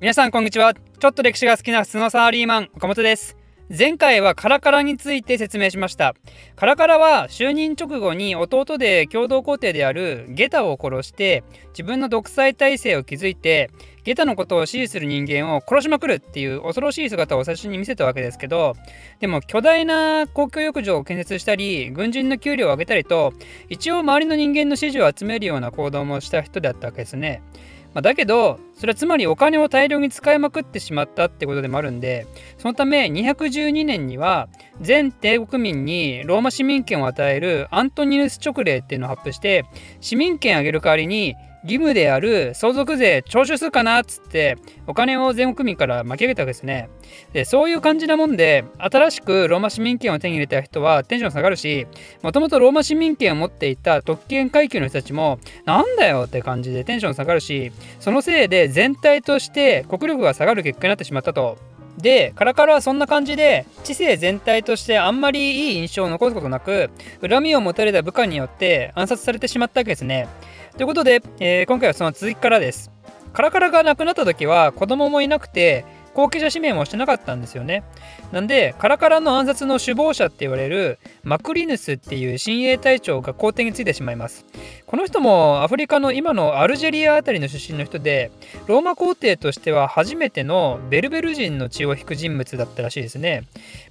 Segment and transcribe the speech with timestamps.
[0.00, 0.74] 皆さんこんにちは。
[0.74, 3.36] ちょっと歴史が好きな普通のサラリーマン岡本です。
[3.76, 6.14] 前回はカラカラについて説明しました。
[6.54, 13.72] カラカラは就任直後に弟で共同皇帝であるゲタを殺して自分の独裁体制を築いて
[14.04, 18.74] ゲタのことを支持する人間を殺しまくるっていう恐ろしい姿を最初に見せたわけですけど
[19.18, 23.32] でも巨大な公共浴場を建設したり軍人の給料を上げたりと
[23.68, 27.42] 一応周りの人間の支持を集めるような行動もした人だったわけですね。
[27.94, 32.26] まあ、だけどそれはつまりお金を大量に使いまくってしまったってことでもあるんで
[32.58, 34.48] そのため212年には
[34.80, 39.64] 全帝国民にローマ市民権を与えるアントニヌス勅令っていうのを発布して
[40.00, 41.34] 市民権あげる代わりに
[41.64, 46.88] 義務である相続税徴収するかなっつってお金を全国民から巻き上げたわけですね。
[47.32, 51.86] でそういう感じなもんで新しくローマ市民権を手に入れた人はテンション下がるし
[52.22, 61.58] もともとローマ市民権を持っていた特権階級の人たちもなんだよって感じでテンション下がるしそのせいで全体として国力が下がる結果になってしまったと。
[61.98, 66.90] でカラカラはそんな感じで知性全体としてあんまりいい印象を残すことなく
[67.28, 70.28] 恨みを持たれた部下によって暗殺されてしまったわけですね。
[70.78, 72.92] ということで、えー、今回はその続きからです。
[73.32, 75.84] カラカラがなくなった時は子供もいなくて
[76.14, 77.82] 後継者指名もしてなかったんですよね。
[78.30, 84.46] なんでカラカラの暗殺の首謀者って言われるマクリヌスっていう親衛隊長が皇帝についてしまいます。
[84.88, 88.30] この人もアフリカの今のアルジェリアあたりの出身の人で
[88.66, 93.44] ローマ皇帝としては初めてのベルベル人の血を引く人物だったらしいですね。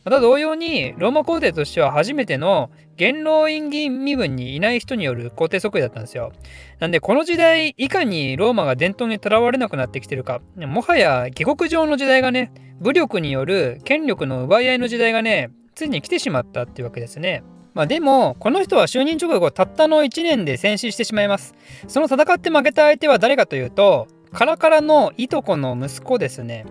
[0.05, 6.33] また同様にローマ皇帝としては初めての元老院議員身分にいない人による皇帝即位だったんですよ。
[6.79, 17.43] なんでこの時代いかにローマが伝統にとらわれなくなってきてるかもはや下克上の時代がね武力による権力の奪い合いの時代がねついに来てしまったっていうわけですね。
[17.77, 21.53] まあ、でもこの人は就任直後たったの1年で戦死してしまいます。
[21.87, 26.65] その戦って負けた相手は誰かというとカラカラのいとこの息子ですね。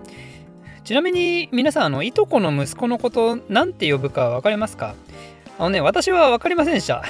[0.82, 4.96] ちなみに皆さんあのいとこの息子のこと何て呼ぶか分かりますか？
[5.60, 7.04] あのね、私は分かりませんでした。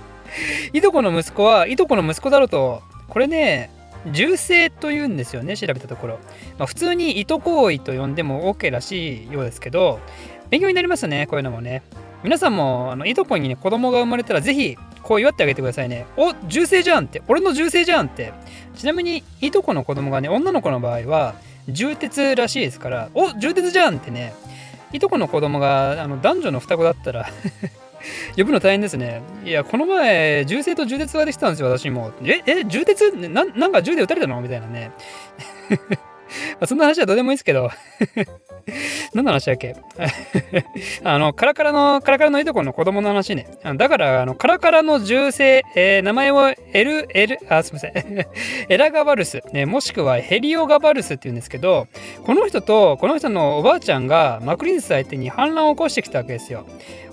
[0.72, 2.80] いとこの息子はいとこの息子だろうと、
[3.10, 3.70] これね、
[4.12, 6.18] 銃声と言うんですよね、調べたところ。
[6.58, 10.00] まあ、普通にいとこいと呼んでも OK らしいようですけど、
[10.48, 11.82] 勉強になりますね、こういうのもね。
[12.26, 16.06] 皆さんもあのいとこにね、子供が生まれたらぜひこう祝ってあげてくださいね。
[16.16, 18.32] お銃声じゃんって、俺の銃声じゃんって。
[18.74, 21.36] ちなみにいとこの子供がね、女の子の場合は、
[21.68, 24.34] 重鉄らしいですから、お重鉄じゃんってね、
[24.92, 27.26] いとこの子供があの男女の双子だったら
[28.36, 29.22] 呼ぶの大変ですね。
[29.44, 32.10] いや、この前、銃声と銃鉄ができたんですよ、私も。
[32.24, 33.12] え、え、銃鉄？
[33.12, 34.40] ななんか銃で撃たれたの？
[34.40, 34.90] みたいなね。
[36.64, 37.70] そんな話はどうでもいいですけど
[39.14, 39.76] 何の話だっけ？
[41.04, 43.46] あの、カラカラの、カラカラのいとこの子供の話ね。
[43.76, 48.26] だから、あの、カラカラの銃声、えー、名前をエル、エル、あ、すみません。
[48.68, 51.86] エラガバルス、ね、もしくはヘリオガバルスって言うんですけど、
[52.24, 56.66] この人と、この人のおばあちゃんがマクリンス相手に反乱を起こしてきたわけですよ。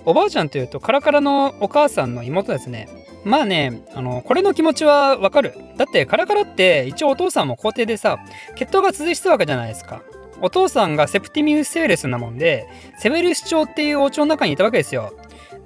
[0.05, 2.89] おばあちゃんというと、カラカラのお母さんの妹ですね。
[3.23, 5.53] まあね、あの、これの気持ちはわかる。
[5.77, 8.19] だって、カラカラって一応お父さんも皇帝でさ、
[8.55, 10.01] 血統が続いてたわけじゃないですか。
[10.41, 15.13] お父さんがセプティミウス・セベルスなもんで、セベルス朝っていう王朝の中にいたわけですよ。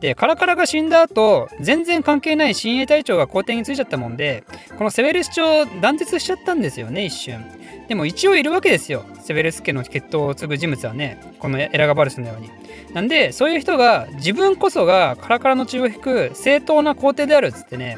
[0.01, 4.43] で、カラカラが死んだ後、全然関係ない親衛隊長が皇帝についちゃったもんで、
[4.77, 7.43] このセベルス朝断絶しちゃったんですよね、一瞬。
[7.87, 9.05] でも一応いるわけですよ。
[9.21, 12.49] セベルス家の血統を継ぐ人物はね、このエラガバルスのように。
[12.93, 17.97] なんで、そういう人が自分こそがカラカラの血を引く正当な皇帝であるっつってね、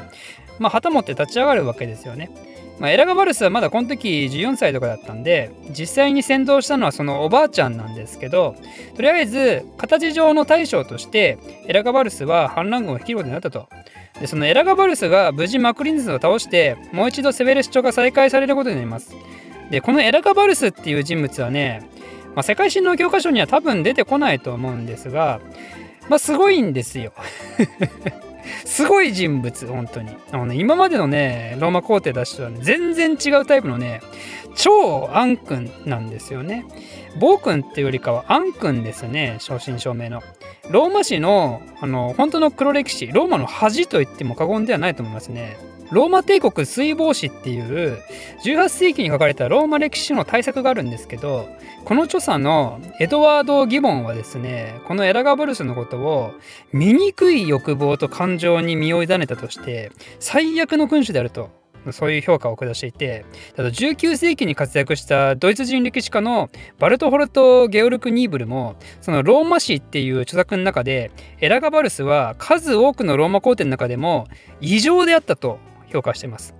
[0.58, 2.30] まあ、旗持って立ち上がるわけですよね。
[2.80, 8.56] まあ、エラガバルスはまだこの時14歳とかだったんで実際に先導したのはそのおばあちゃんなんですけど
[8.96, 11.36] とりあえず形上の大将として
[11.66, 13.68] エラガバルスは反乱軍を率いることになったと。
[14.18, 19.14] でそのエラガバルスが無事マクリンズを倒してもう一度セベルス朝が再開されることになります。
[19.70, 21.88] でこのエラガバルスっていう人物はね、
[22.34, 25.40] まあ、世界史の教科書には多分出てこないと思うんですが、
[26.08, 27.12] まあ、すごいんですよ。
[28.64, 30.10] すごい人物、本当に。
[30.32, 34.00] あのね、今までのね、ローマ皇帝たちとはね、全然違うタイプのね、
[34.56, 36.64] 超暗君なんですよね。
[37.18, 40.22] 暴君っていうよりかは暗君ですね、正真正銘の。
[40.70, 45.56] ローマ史の、あの、本当の黒歴史、ローマの恥と言っても過言ではないと思いますね。
[45.90, 47.98] ローマ帝国水防史っていう
[48.44, 51.48] 18世紀に書かれたローマ歴史の対策があるんですけど
[51.84, 56.32] この著者のエドワード・ギボンはですねこのエラガブルスのことを
[56.72, 59.90] 醜い欲望と感情に身を委ねたとして
[60.20, 61.50] 最悪の君主であると
[61.92, 63.24] そういう評価を下していて、
[63.56, 71.10] ただ19世紀に活躍したドイツ人歴史家のバルトホルト・ゲオルク・ニーブルも、そのローマ史っていう著作の中で、
[71.40, 74.28] エラガバルスは数多くのローマ皇帝の中でも
[74.60, 75.58] 異常であったと
[75.90, 76.54] 評価してます。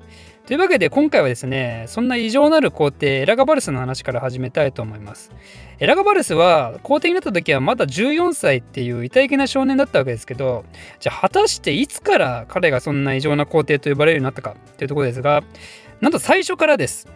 [0.50, 5.30] というわけで今回はですねそんな異常なる皇帝エラガバルスの話から始めたいと思います
[5.78, 10.64] エラガバルスは皇帝になった時はまだ14歳っていう痛いけな少年だったわけですけど
[10.98, 15.44] じゃあ果たしていつから彼がそんな異常な皇帝と呼ばれるようになったかというところですが
[16.00, 17.06] なんと最初からです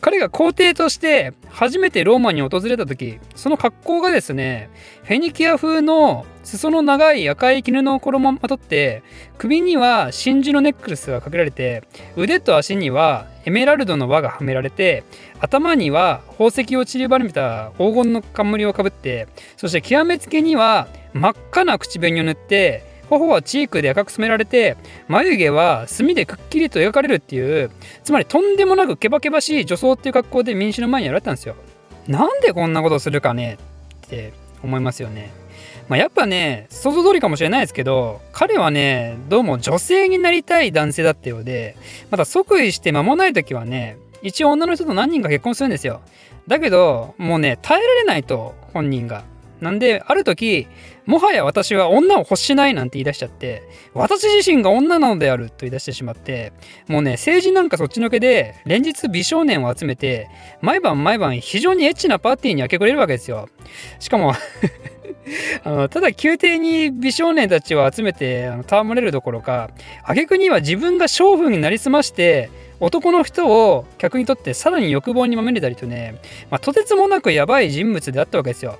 [0.00, 4.70] 彼が皇帝として初めてローマに訪れた時その格好がですね
[5.04, 9.02] フェニキア風の裾の長い赤い絹の衣をまとって
[9.36, 11.84] 首には真珠のネックレスがかけられて
[12.16, 15.04] 腕と足にはエメラルドの輪がはめられて
[15.40, 24.76] 頭には宝石を散りばめた黄金の冠をかぶってそして極めつけには真っ赤な口紅を塗って頬はチークで赤く染められて
[25.08, 27.70] 眉毛は墨でくっきりと描かれるっていう
[28.04, 31.56] つまりとんでもなくケバケバしい女装っていう格好で民主の前にやられたんですよ。
[32.06, 33.58] なんでこんなことするかね
[34.06, 34.32] って
[34.62, 35.30] 思いますよね。
[35.88, 41.76] まあ、やっぱね想像通りかもしれないですけど彼はねどうも女性になりたい男性だったようで
[42.10, 46.00] また即位して間もない時はね一応女の人と何人か結婚するんですよ。
[46.46, 49.24] だけどもうね耐えられないと本人が。
[49.60, 50.66] なんで、ある時、
[51.06, 53.62] もはや私は女を欲しないなんて言い出しちゃって、
[53.94, 56.52] 私自身が女なのであると言い出してしまって、
[56.86, 60.28] もうね、政治なんかそっちのけで、連日美少年を集めて、
[60.60, 63.48] 毎晩毎晩非常にエッチなパーティーに明け暮れるわけですよ。
[63.98, 64.34] しかも
[65.64, 69.70] あのただ宮廷に美少年たちを集めてあの戯れるどころか
[70.04, 72.50] 挙句には自分が娼婦になりすまして
[72.80, 76.20] 男の人を客にとってさらに欲望にまみれたりとね、
[76.50, 78.78] まあ、とてつもなくやばい人物であったわけですよ。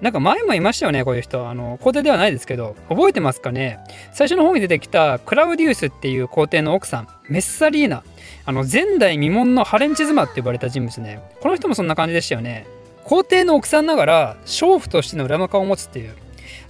[0.00, 1.48] なんか前もいましたよね、こういう人。
[1.48, 3.78] あの、皇帝ではないですけど、覚えてますかね？
[4.12, 8.04] 最初の方に出てきたクラウディウスっていう皇帝の奥さん、メッサリーナ。
[8.44, 11.20] あの、前代未聞のハレンチ妻って呼ばれた人物ね。
[11.40, 12.66] この人もそんな感じでしたよね。
[13.04, 16.14] 皇帝の奥さんながら、娼婦としての裏の顔を持つっていう。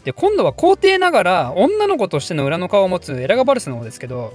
[0.05, 4.33] で、今度は皇帝ながら、女の子としての裏の顔を持つエラガバルスの方ですけど、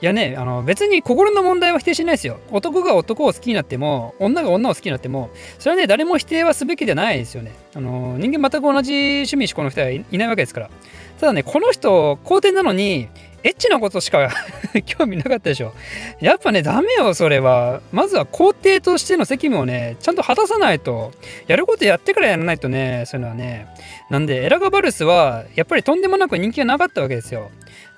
[0.00, 2.38] いやね、あの別に心の問題は否定しないですよ。
[2.52, 7.52] 男が男を好きになっても、女が女を好きになっても、それはね、誰も否定はすべきではないですよね。
[7.74, 10.70] あの人間全く同じ趣味思考の人はいないわけですから。
[11.18, 13.08] ただね、この人、皇帝なのに、
[13.48, 14.30] エッチなことしか
[14.84, 15.72] 興味なかったでしょ。
[16.20, 17.80] やっぱね、ダメよ、それは。
[17.92, 21.12] まずは皇帝としての責務をね、ちゃんと果たさないと、
[21.46, 23.66] やることやってからやらないとね、そういうのはね。
[24.10, 27.50] なんで、エラガバルスは、やっぱりとんでもなく人気がなかったわけですよ。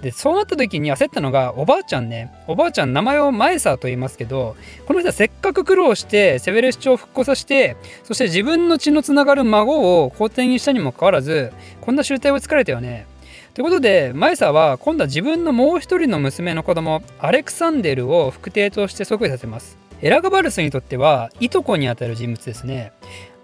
[0.03, 4.57] でそうなった時に焦ったのがおばあちゃんねおばあちゃん名前をマエサーと言いますけど
[4.87, 13.07] この人はせっかく苦労してセベレス朝を復興させてそして自分の血のつながる孫を皇帝にしたにもかかわらずこんな集体を作られたよね
[13.55, 19.77] ということでマエサは今度は自分のもう一人の娘の子供アレクサンデルを副帝として即位させます。
[20.03, 22.93] エラガバルスにとってはいとこにあたる人物ですね。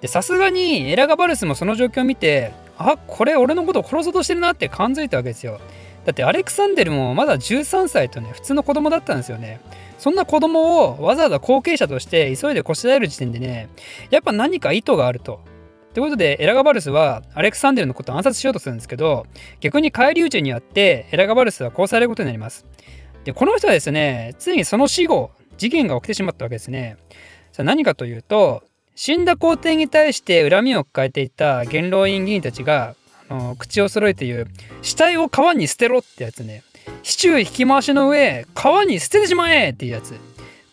[0.00, 5.60] でさすがにエラガバルスもその状況を見てあこれ俺のことを殺そうとしてるなって感づいたわけですよ。
[6.04, 9.60] だってアレクサンデルもまだ13歳とね普通の子供だったんですよね。
[9.98, 13.68] そんな子供をわざわざ後継者として急いでこしらえる時点でね
[14.10, 15.40] やっぱ何か意図があると。
[15.96, 19.24] ということでエラガバルスはアレクサンデルのことを暗殺しようとするんですけど
[19.60, 22.66] 逆に返り討ちにあってエラガバルスは殺されることになります。
[23.24, 26.98] でこの人はですねついにその死後事件が起きてしまったわけですね。
[27.50, 28.62] さあ何かというと
[28.94, 32.94] 死んだ皇帝に対して恨みを抱えていた元老院議員たちが
[33.30, 34.48] あの口を揃えて言う
[34.82, 36.62] 死体を川に捨てろってやつね。
[37.04, 40.12] 市中引き回しの上川に捨ててしまえっていうやつ。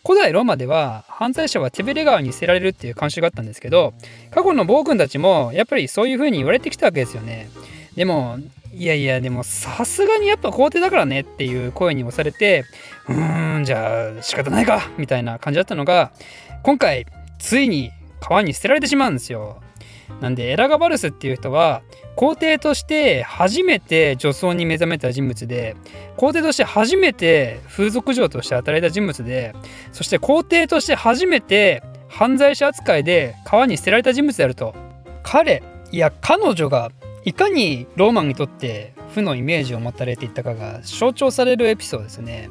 [0.06, 3.94] 古代ローマでは犯罪者は手ベレ川に捨てられるっていう慣習があったんですけど
[4.30, 7.48] 過去の暴君たちもやっぱりそういう風に言われてきたわけですよね。
[7.96, 8.38] でも
[8.74, 12.64] いやいやでもさすがにやっぱ皇帝だからねっていう声に押されて
[13.08, 16.12] うーんじゃあ仕方ないかみたいな感じだったのが
[16.64, 17.06] 今回
[17.38, 19.62] ついに川に捨てられてしまうんですよ。
[20.20, 21.82] なんでエラガバルスっていう人は
[22.16, 25.76] 皇帝として初めて女装に目覚めた人物で
[26.16, 29.54] 皇帝として初めて風俗嬢として働いた人物で
[29.92, 34.74] そして皇帝として初めて犯罪者扱いで川に捨てられた人物であると
[35.22, 36.90] 彼いや彼女が
[37.24, 42.50] いかにローマンにとって負のイメージを持たれていったかが象徴されるエピソードですね。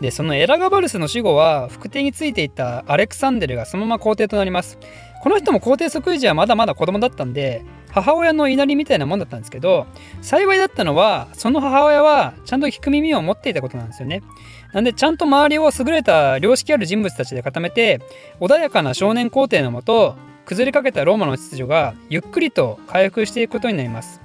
[0.00, 4.78] でそのエラガバルスの死後は副帝についていたアレクサンデルがそのまま皇帝となります。
[5.28, 9.86] この人も皇帝即位時はまだまだ子供だったんで母親の稲荷みたいなもんだったんですけど
[10.22, 14.22] 幸いだったのはその母親はちゃんと聞く耳を持っていたことなんですよね。
[14.72, 18.00] なんでちゃんと周りを優れた良識ある人物たちで固めて
[18.40, 20.16] 穏やかな少年皇帝のもと
[20.46, 24.22] 崩れかけたローマの秩序がゆっくりと回復していくことになります。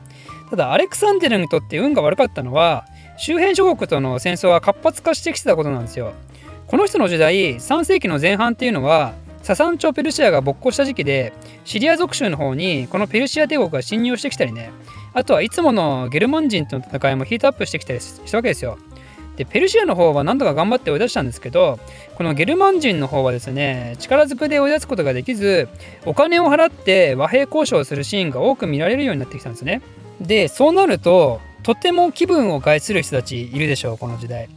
[0.52, 2.86] ただアレクサンデルにとって運が悪かったのは
[3.18, 6.14] 周辺諸国との戦争は活発化してきてたことなんですよ。
[6.66, 9.14] この人の時代3世紀の前半っていうのは
[9.44, 11.34] ササン朝ペルシアが勃興した時期で
[11.66, 14.72] シリア属州の方にこのペルシア帝国が侵入してきたりね。
[15.14, 18.78] あとはいつものゲルマン人との戦いもヒートアップしてきたりしたわけですよ。
[19.36, 21.80] でペルシアの方は何とか頑張って追い出したんですけど
[22.16, 25.68] このゲルマン人の方はですね力ずくで追い出すことができず
[26.06, 29.82] お金を払って和平交渉をするシーンが多く見られるようになってきたんですね。
[30.22, 34.48] でそうなるととても気分を害する人たちいるでしょうこの時代。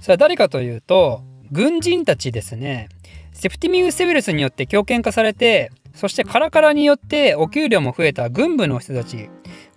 [0.00, 2.88] それは誰かというと軍人たちですね。
[3.34, 9.28] セプティミウス・セベルスによって強権化されてそしてカラカラによってお給料も増えた軍部の人たち。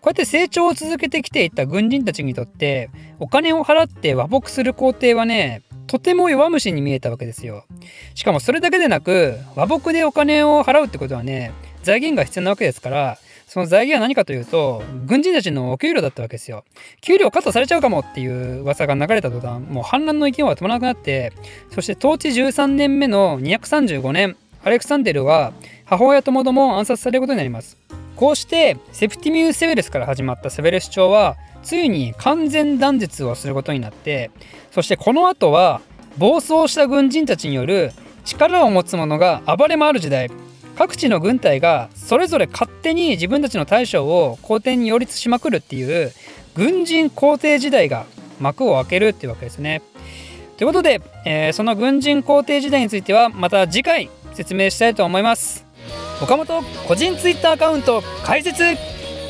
[0.02, 7.66] こうやって成長を続けてきていた軍人たちにとってお金を払って和睦する皇帝はねとても弱虫に見えたわけですよ。
[8.14, 11.52] しかもそれだけでなく和睦でお金を払うってことはね
[11.84, 16.66] 財源が必要なわけですからその財源は何かというと軍人たちのお給料だったわけですよ。
[17.00, 21.32] 給料カットされちゃうかもっていう噂が流れた途端もう反乱の勢いは止まらなくなって
[21.74, 24.36] そして統治13年目の235年
[24.66, 25.54] アレクサンデルは
[25.86, 27.78] 母親ともども暗殺されることになります。
[28.18, 34.30] こうしてセプティミウス・セベルスから始まったセベルス朝はついに完全断絶をすることになって
[34.72, 35.82] そしてこの後は
[36.18, 37.92] 暴走した軍人たちによる
[38.26, 40.30] 力を持つ者が暴れ回る時代。
[40.78, 46.12] 各地の軍隊がそれぞれ勝手に自分たちの大将を皇帝に擁立しまくるっていう
[46.56, 48.06] 軍人皇帝時代が
[48.40, 49.82] 幕を開けるっていうわけですね。
[50.58, 55.68] ということで、えー、その軍人皇帝時代についてはまた次回説明したいと思います。
[56.22, 58.64] 岡本個人ツイッターアカウント開設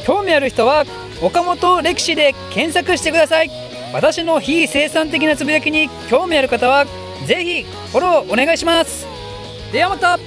[0.05, 0.85] 興味ある人は
[1.21, 3.49] 岡本歴史で検索してください
[3.93, 6.85] 私の非生産的なつぶやきに興味ある方は
[7.25, 9.05] ぜひフォローお願いします
[9.73, 10.17] ではまた